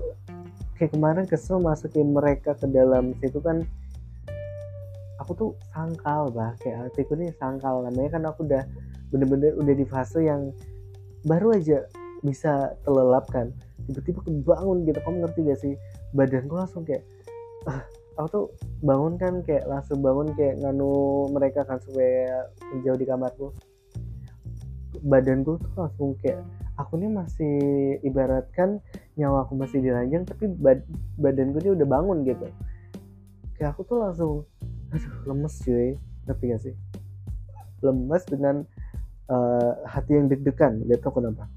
[0.76, 3.64] kayak kemarin kesel masukin mereka ke dalam situ kan
[5.22, 7.86] aku tuh sangkal bah kayak hatiku nih sangkal.
[7.86, 8.64] Namanya kan aku udah
[9.14, 10.52] bener-bener udah di fase yang
[11.24, 11.88] baru aja
[12.26, 13.54] bisa telelap kan.
[13.88, 15.74] Tiba-tiba kebangun gitu kamu ngerti gak sih?
[16.14, 17.02] Badanku langsung kayak
[17.66, 17.82] ah,
[18.16, 18.46] aku tuh
[18.84, 23.48] bangun kan kayak langsung bangun kayak nganu mereka kan supaya menjauh di kamarku.
[25.02, 26.44] Badanku tuh langsung kayak
[26.76, 27.58] aku nih masih
[28.04, 28.84] ibaratkan
[29.16, 30.84] nyawa aku masih diranjang tapi bad
[31.18, 32.48] badanku ini udah bangun gitu.
[33.58, 34.34] Kayak aku tuh langsung
[34.92, 35.96] aduh lemes cuy.
[36.28, 36.76] Ngerti gak sih?
[37.82, 38.62] Lemes dengan
[39.32, 41.50] uh, hati yang deg-degan gak tau kenapa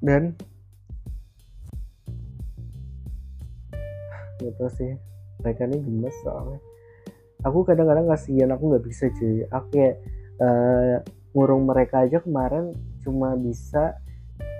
[0.00, 0.32] dan
[4.40, 4.96] gitu sih.
[5.44, 6.60] Mereka ini gemes soalnya.
[7.40, 9.48] Aku kadang-kadang kasihan aku nggak bisa cuy.
[9.48, 9.96] Aku kayak
[10.40, 11.00] uh,
[11.32, 13.96] ngurung mereka aja kemarin cuma bisa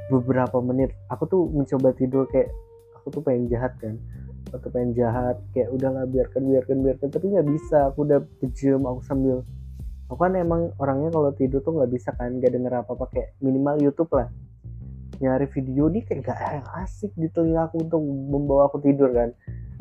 [0.09, 0.97] beberapa menit.
[1.13, 2.49] Aku tuh mencoba tidur kayak
[2.97, 4.01] aku tuh pengen jahat kan.
[4.49, 7.09] Atau pengen jahat kayak udah nggak biarkan biarkan biarkan.
[7.13, 9.45] Tapi nggak bisa aku udah pejem aku sambil.
[10.09, 13.29] Aku kan emang orangnya kalau tidur tuh nggak bisa kan nggak denger apa apa kayak
[13.45, 14.33] minimal YouTube lah.
[15.21, 19.37] Nyari video nih kayak gak asik di telinga aku untuk membawa aku tidur kan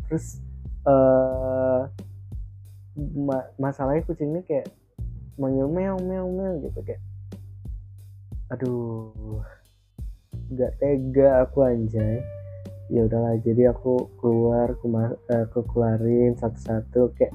[0.09, 0.41] terus
[0.89, 1.85] uh,
[3.15, 4.67] ma masalahnya kucingnya kayak
[5.39, 6.99] manggil meow meow meow gitu kayak
[8.49, 9.45] aduh
[10.49, 12.25] nggak tega aku anjay.
[12.89, 17.29] Ya udahlah jadi aku keluar aku, uh, aku keluarin satu-satu kayak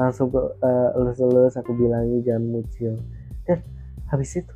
[0.00, 2.96] langsung ke uh, elus-elus aku bilangin jangan muncul
[3.44, 3.60] dan
[4.08, 4.52] habis itu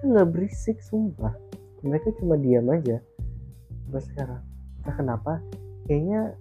[0.00, 1.36] nggak berisik sumpah.
[1.84, 3.04] Mereka cuma diam aja.
[3.84, 4.42] Sampai sekarang.
[4.80, 5.32] Entah kenapa
[5.84, 6.32] kayaknya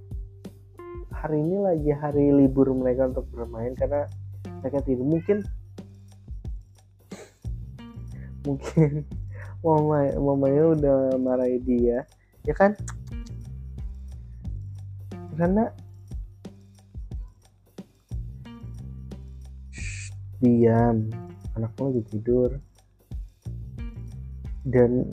[1.25, 4.05] hari ini lagi hari libur mereka untuk bermain karena
[4.61, 5.41] mereka tidur mungkin
[8.45, 9.09] mungkin
[9.65, 12.05] mama mamanya udah marahi dia
[12.45, 12.77] ya kan?
[15.33, 15.73] Karena
[19.73, 20.13] Shh,
[20.45, 21.09] diam
[21.57, 22.53] anakku lagi tidur.
[24.61, 25.09] Dan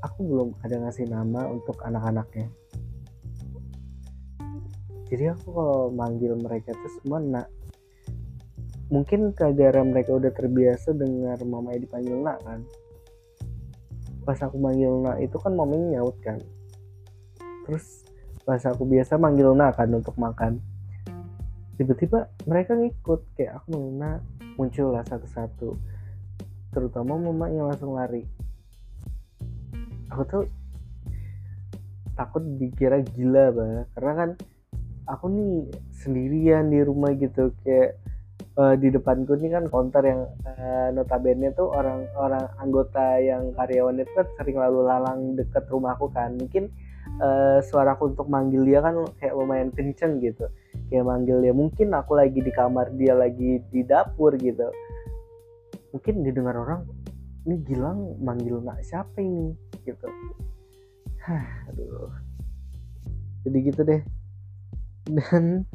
[0.00, 2.48] aku belum ada ngasih nama untuk anak-anaknya
[5.10, 7.46] jadi aku kalau manggil mereka tuh semua nak
[8.90, 12.62] mungkin gara mereka udah terbiasa dengar mamanya dipanggil nak kan.
[14.22, 16.38] Pas aku manggil nak itu kan mamanya nyaut kan.
[17.66, 18.06] Terus
[18.46, 20.62] pas aku biasa manggil Luna kan untuk makan
[21.80, 24.20] tiba-tiba mereka ngikut kayak aku Luna
[24.60, 25.80] muncul lah satu-satu.
[26.76, 28.28] Terutama mama yang langsung lari.
[30.12, 30.44] Aku tuh
[32.12, 34.30] takut dikira gila bah karena kan
[35.10, 35.52] aku nih
[35.90, 37.98] sendirian di rumah gitu kayak
[38.56, 44.10] uh, di depanku ini kan konter yang uh, notabene tuh orang-orang anggota yang karyawan itu
[44.14, 46.38] kan sering lalu lalang deket rumahku kan.
[46.38, 46.70] Mungkin
[47.18, 50.46] uh, suaraku untuk manggil dia kan kayak lumayan kenceng gitu.
[50.88, 54.70] Kayak manggil dia mungkin aku lagi di kamar dia lagi di dapur gitu.
[55.90, 56.86] Mungkin didengar orang
[57.48, 59.50] ini Gilang manggil nak siapa ini?
[59.82, 60.06] Gitu.
[61.20, 62.12] Hah, aduh.
[63.40, 64.19] Jadi gitu deh
[65.18, 65.66] dan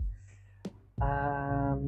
[1.02, 1.82] um,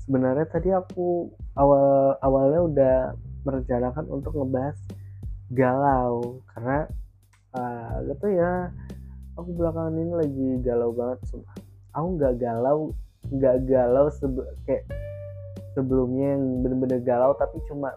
[0.00, 2.96] sebenarnya tadi aku awal awalnya udah
[3.44, 4.78] merencanakan untuk ngebahas
[5.52, 6.40] galau.
[6.52, 6.88] Karena
[7.56, 8.72] uh, gitu ya
[9.36, 11.56] aku belakangan ini lagi galau banget sumpah.
[11.96, 12.94] Aku nggak galau
[13.30, 14.88] nggak galau sebe kayak
[15.76, 17.92] sebelumnya yang bener-bener galau tapi cuma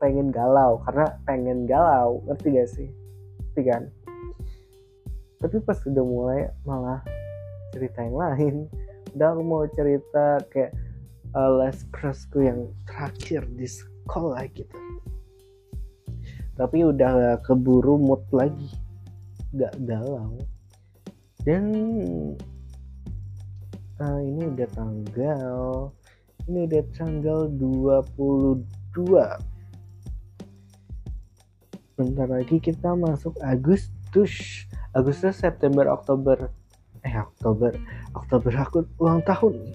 [0.00, 0.80] pengen galau.
[0.88, 2.88] Karena pengen galau ngerti gak sih?
[3.52, 3.82] Ngerti kan
[5.40, 7.00] tapi pas udah mulai malah
[7.72, 8.56] cerita yang lain.
[9.16, 10.76] Udah aku mau cerita kayak
[11.32, 14.78] uh, last crushku yang terakhir di sekolah gitu.
[16.60, 18.68] Tapi udah keburu mood lagi.
[19.56, 20.36] Gak galau.
[21.40, 21.72] Dan
[23.96, 25.88] uh, ini udah tanggal
[26.48, 28.60] ini udah tanggal 22
[32.00, 36.50] bentar lagi kita masuk Agustus Agustus September Oktober.
[37.06, 37.70] Eh Oktober.
[38.18, 39.70] Oktober aku ulang tahun.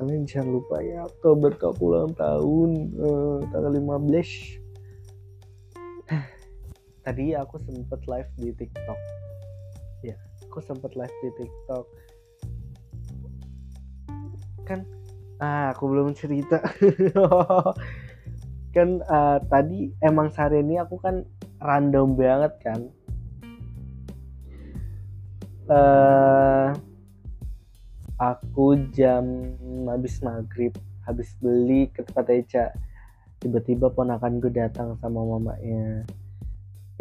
[0.00, 6.08] Kalian jangan lupa ya Oktober aku ulang tahun uh, tanggal 15
[7.06, 8.96] tadi aku sempet live di TikTok.
[10.00, 10.16] Ya
[10.48, 11.84] aku sempet live di TikTok.
[14.64, 14.88] Kan
[15.36, 16.64] ah aku belum cerita.
[18.74, 21.28] Kan uh, tadi emang sehari ini aku kan
[21.60, 22.88] random banget kan
[25.72, 26.68] uh,
[28.20, 29.56] aku jam
[29.88, 32.66] habis maghrib habis beli ke tempat Eca.
[33.42, 36.06] Tiba-tiba ponakan gue datang sama mamanya.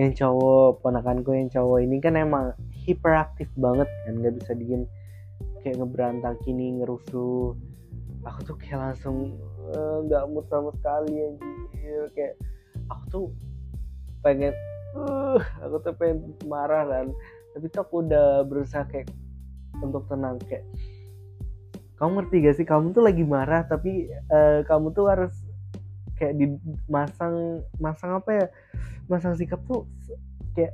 [0.01, 4.89] Yang cowok ponakanku yang cowok ini kan emang hiperaktif banget kan nggak bisa diem.
[5.61, 7.53] Kayak ngeberantak ini ngerusuh.
[8.25, 9.37] Aku tuh kayak langsung
[9.69, 12.09] eh, nggak uh, mood sama sekali anjir.
[12.17, 12.41] Kayak
[12.89, 13.25] aku tuh
[14.25, 14.53] pengen
[14.97, 17.13] uh, aku tuh pengen marah kan
[17.51, 19.11] tapi tuh aku udah berusaha kayak
[19.79, 20.67] untuk tenang kayak
[22.01, 22.65] kamu ngerti gak sih?
[22.65, 25.37] Kamu tuh lagi marah tapi uh, kamu tuh harus
[26.17, 28.45] kayak dimasang masang apa ya?
[29.05, 29.85] Masang sikap tuh
[30.57, 30.73] kayak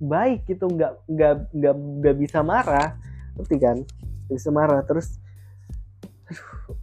[0.00, 2.94] baik gitu nggak nggak nggak nggak bisa marah.
[3.34, 3.82] Ngerti kan?
[4.30, 4.86] Bisa marah.
[4.86, 5.18] Terus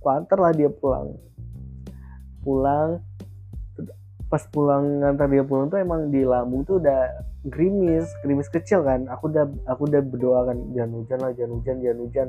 [0.04, 1.16] kuantar lah dia pulang.
[2.44, 3.00] Pulang
[4.28, 9.08] pas pulang ngantar dia pulang tuh emang di Lampung tuh udah gerimis gerimis kecil kan.
[9.08, 12.28] Aku udah aku udah berdoa kan jangan hujan lah jangan hujan jangan hujan.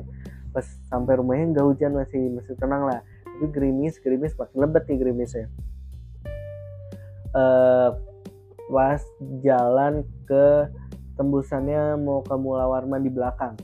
[0.55, 3.03] Pas sampai rumahnya nggak hujan masih masih tenang lah.
[3.27, 5.45] Tapi gerimis gerimis makin lebat nih gerimisnya.
[7.35, 7.93] Uh,
[8.71, 9.03] pas
[9.43, 10.45] jalan ke
[11.19, 13.59] tembusannya mau ke Mula Warman di belakang.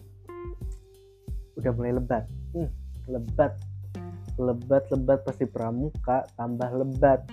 [1.55, 2.27] Udah mulai lebat.
[2.51, 2.67] Hmm,
[3.07, 3.55] lebat.
[4.35, 7.23] Lebat lebat pasti pramuka tambah lebat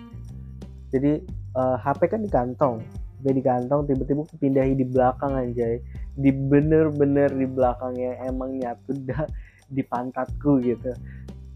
[0.92, 1.24] jadi
[1.56, 2.76] uh, eh, HP kan di kantong
[3.22, 5.78] udah di kantong tiba-tiba pindahin di belakang aja
[6.18, 9.24] di bener-bener di belakangnya emang nyatu dah
[9.72, 10.92] di pantatku gitu.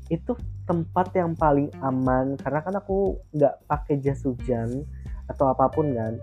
[0.08, 4.86] Itu tempat yang paling aman karena kan aku nggak pakai jas hujan
[5.28, 6.16] atau apa pun kan.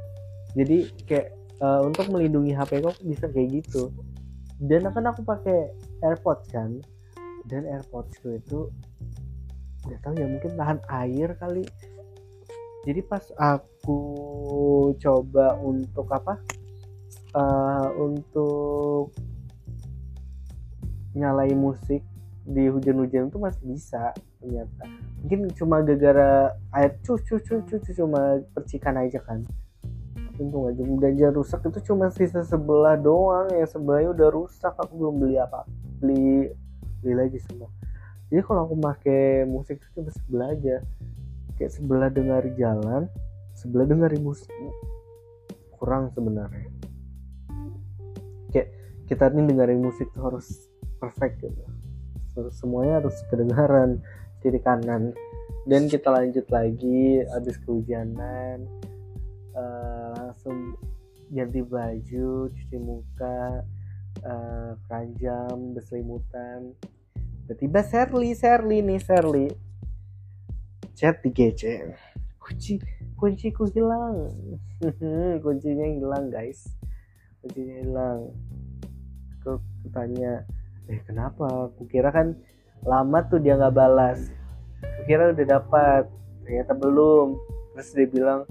[0.57, 3.93] Jadi kayak uh, untuk melindungi HP kok bisa kayak gitu.
[4.63, 5.69] Dan kan aku pakai
[6.01, 6.79] AirPods kan.
[7.45, 8.71] Dan AirPods itu
[9.83, 11.67] nggak tahu ya mungkin tahan air kali
[12.83, 13.99] jadi pas aku
[14.99, 16.35] coba untuk apa
[17.31, 19.15] uh, untuk
[21.15, 22.03] nyalain musik
[22.43, 24.11] di hujan-hujan itu masih bisa
[24.43, 24.83] ternyata.
[25.23, 29.39] Mungkin cuma gara-gara air cucu cucu cu, cuma percikan aja kan.
[30.35, 35.21] Untung aja udah rusak itu cuma sisa sebelah doang yang sebelahnya udah rusak aku belum
[35.21, 35.63] beli apa
[36.01, 36.51] beli
[36.99, 37.69] beli lagi semua.
[38.27, 40.81] Jadi kalau aku pakai musik itu cuma sebelah aja
[41.57, 43.09] kayak sebelah dengar jalan
[43.53, 44.49] sebelah dengerin musik
[45.77, 46.69] kurang sebenarnya.
[48.49, 48.69] Kayak
[49.05, 50.47] kita nih dengerin musik tuh harus
[50.97, 51.63] perfect gitu.
[52.55, 54.01] Semuanya harus kedengaran
[54.41, 55.13] kiri kanan.
[55.63, 58.67] Dan kita lanjut lagi habis kehujanan
[59.55, 60.75] uh, langsung
[61.31, 63.63] ganti baju cuci muka
[64.27, 66.75] uh, keranjang berselimutan.
[67.43, 69.47] Tiba-tiba Sherly Sherly nih Sherly
[70.93, 71.93] chat di GC
[72.43, 72.73] kunci
[73.15, 74.27] kunciku hilang.
[75.43, 76.67] Kuncinya hilang guys.
[77.39, 78.19] Kuncinya hilang.
[79.39, 79.63] Aku
[79.95, 80.43] tanya
[80.91, 81.71] eh kenapa?
[81.71, 82.35] Aku kira kan
[82.83, 84.27] lama tuh dia nggak balas.
[84.83, 86.03] Aku kira udah dapat
[86.43, 87.39] ternyata belum.
[87.79, 88.41] Terus dia bilang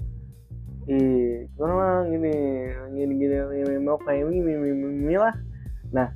[0.83, 2.35] ih gimana bang ini
[2.91, 5.37] gini gini, gini mau kayak ini, ini, ini, ini lah.
[5.93, 6.09] Nah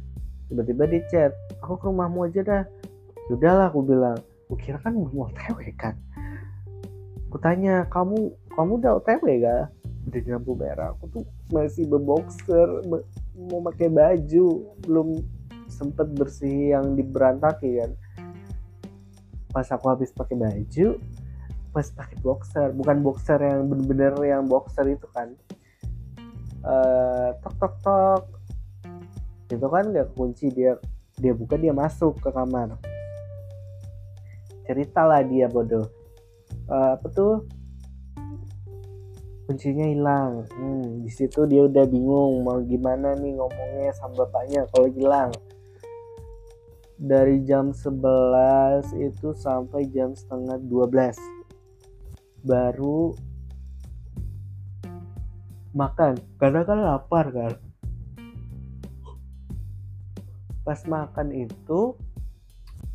[0.50, 2.64] tiba-tiba di chat aku ke rumahmu aja dah.
[3.30, 4.18] Udahlah aku bilang.
[4.50, 5.94] Aku kira kan mau otw kan
[7.38, 9.70] aku tanya kamu kamu udah otw gak
[10.10, 11.24] udah di lampu merah aku tuh
[11.54, 12.66] masih beboxer
[13.38, 15.22] mau pakai baju belum
[15.70, 17.94] sempet bersih yang diberantaki kan.
[19.54, 20.98] Pas aku habis pakai baju
[21.70, 25.38] pas pakai boxer bukan boxer yang bener-bener yang boxer itu kan
[26.66, 28.24] uh, tok tok tok.
[29.54, 30.74] Itu kan nggak kunci dia
[31.22, 32.82] dia buka dia masuk ke kamar.
[34.66, 35.97] Ceritalah dia bodoh
[36.72, 37.36] uh, apa tuh?
[39.48, 40.44] Kuncinya hilang.
[40.52, 45.32] Hmm, di situ dia udah bingung mau gimana nih ngomongnya sama bapaknya kalau hilang.
[46.98, 53.16] Dari jam 11 itu sampai jam setengah 12 baru
[55.72, 56.20] makan.
[56.36, 57.54] Karena kan lapar kan?
[60.68, 61.96] Pas makan itu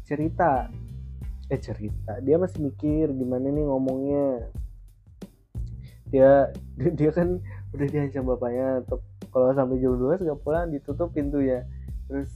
[0.05, 0.69] cerita
[1.53, 2.17] eh cerita.
[2.25, 4.49] Dia masih mikir gimana nih ngomongnya.
[6.09, 6.49] Dia
[6.99, 7.45] dia kan
[7.77, 8.81] udah diancam bapaknya
[9.33, 11.61] kalau sampai jam 12 gak pulang ditutup pintu ya.
[12.09, 12.33] Terus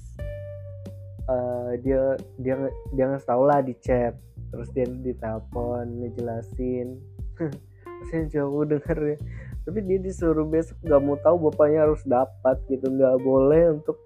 [1.33, 2.55] uh, dia dia
[2.93, 4.13] dia nggak tahu lah di chat.
[4.53, 7.01] Terus dia ditelepon ngejelasin.
[8.13, 9.19] Saya jauh denger ya.
[9.65, 12.93] Tapi dia disuruh besok nggak mau tahu bapaknya harus dapat gitu.
[12.93, 13.97] Nggak boleh untuk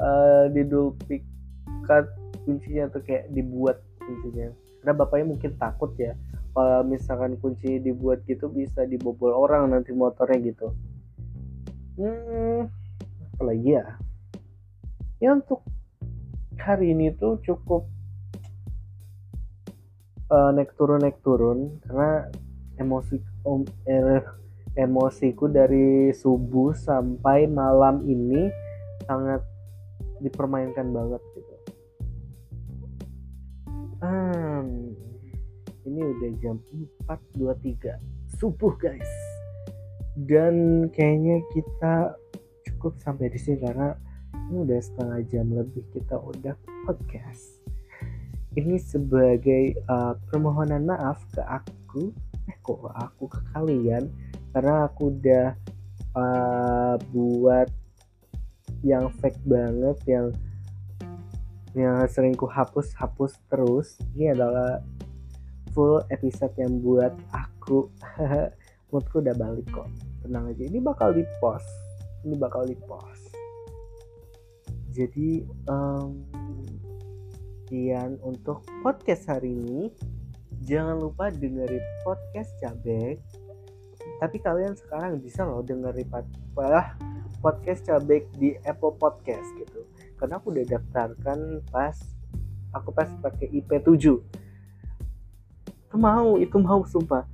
[0.00, 2.08] uh, diduplikat
[2.44, 4.48] kuncinya atau kayak dibuat kuncinya.
[4.80, 6.12] Karena bapaknya mungkin takut ya
[6.54, 10.70] kalau misalkan kunci dibuat gitu bisa dibobol orang nanti motornya gitu.
[11.98, 12.70] Hmm
[13.34, 13.86] apalagi ya?
[15.18, 15.66] Ya untuk
[16.54, 17.90] hari ini tuh cukup
[20.30, 21.82] uh, naik turun naik turun.
[21.82, 22.30] Karena
[22.78, 24.22] emosi um, eh,
[24.78, 28.50] emosiku dari subuh sampai malam ini
[29.06, 29.42] sangat
[30.22, 31.53] dipermainkan banget gitu.
[35.84, 36.56] Ini udah jam
[37.08, 39.12] 4.23 subuh guys.
[40.14, 42.14] Dan kayaknya kita
[42.70, 43.98] cukup sampai di sini karena
[44.50, 46.54] ini udah setengah jam lebih kita udah
[46.86, 47.64] podcast.
[48.54, 52.14] Ini sebagai uh, permohonan maaf ke aku
[52.46, 54.12] eh kok aku ke kalian.
[54.54, 55.46] Karena aku udah
[56.14, 57.66] uh, buat
[58.84, 60.26] yang fake banget yang
[61.74, 63.98] yang sering ku hapus hapus terus.
[64.14, 64.78] Ini adalah
[65.74, 67.90] full episode yang buat aku.
[68.94, 69.90] Moodku udah balik kok.
[70.22, 71.68] Tenang aja ini bakal di post
[72.24, 73.24] ini bakal di post
[74.94, 76.22] jadi um,
[78.22, 79.90] untuk podcast hari ini.
[80.62, 83.18] Jangan lupa dengerin podcast cabek.
[84.22, 86.06] Tapi kalian sekarang bisa loh dengerin
[87.42, 89.82] podcast cabek di Apple Podcast gitu.
[90.14, 91.98] Karena aku udah daftarkan pas
[92.70, 94.22] aku pas pakai IP 7 itu
[95.96, 97.26] mau itu mau sumpah.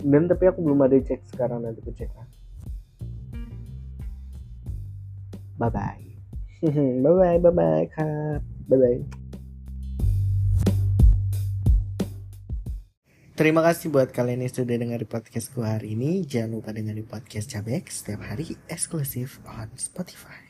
[0.00, 2.08] Dan tapi aku belum ada cek sekarang nanti aku cek
[5.60, 6.00] bye bye
[6.64, 8.40] bye bye bye bye kak.
[8.64, 9.00] Bye bye
[13.36, 16.28] Terima kasih buat kalian yang sudah dengar podcastku hari ini.
[16.28, 20.49] Jangan lupa dengerin podcast Cabek setiap hari eksklusif on Spotify.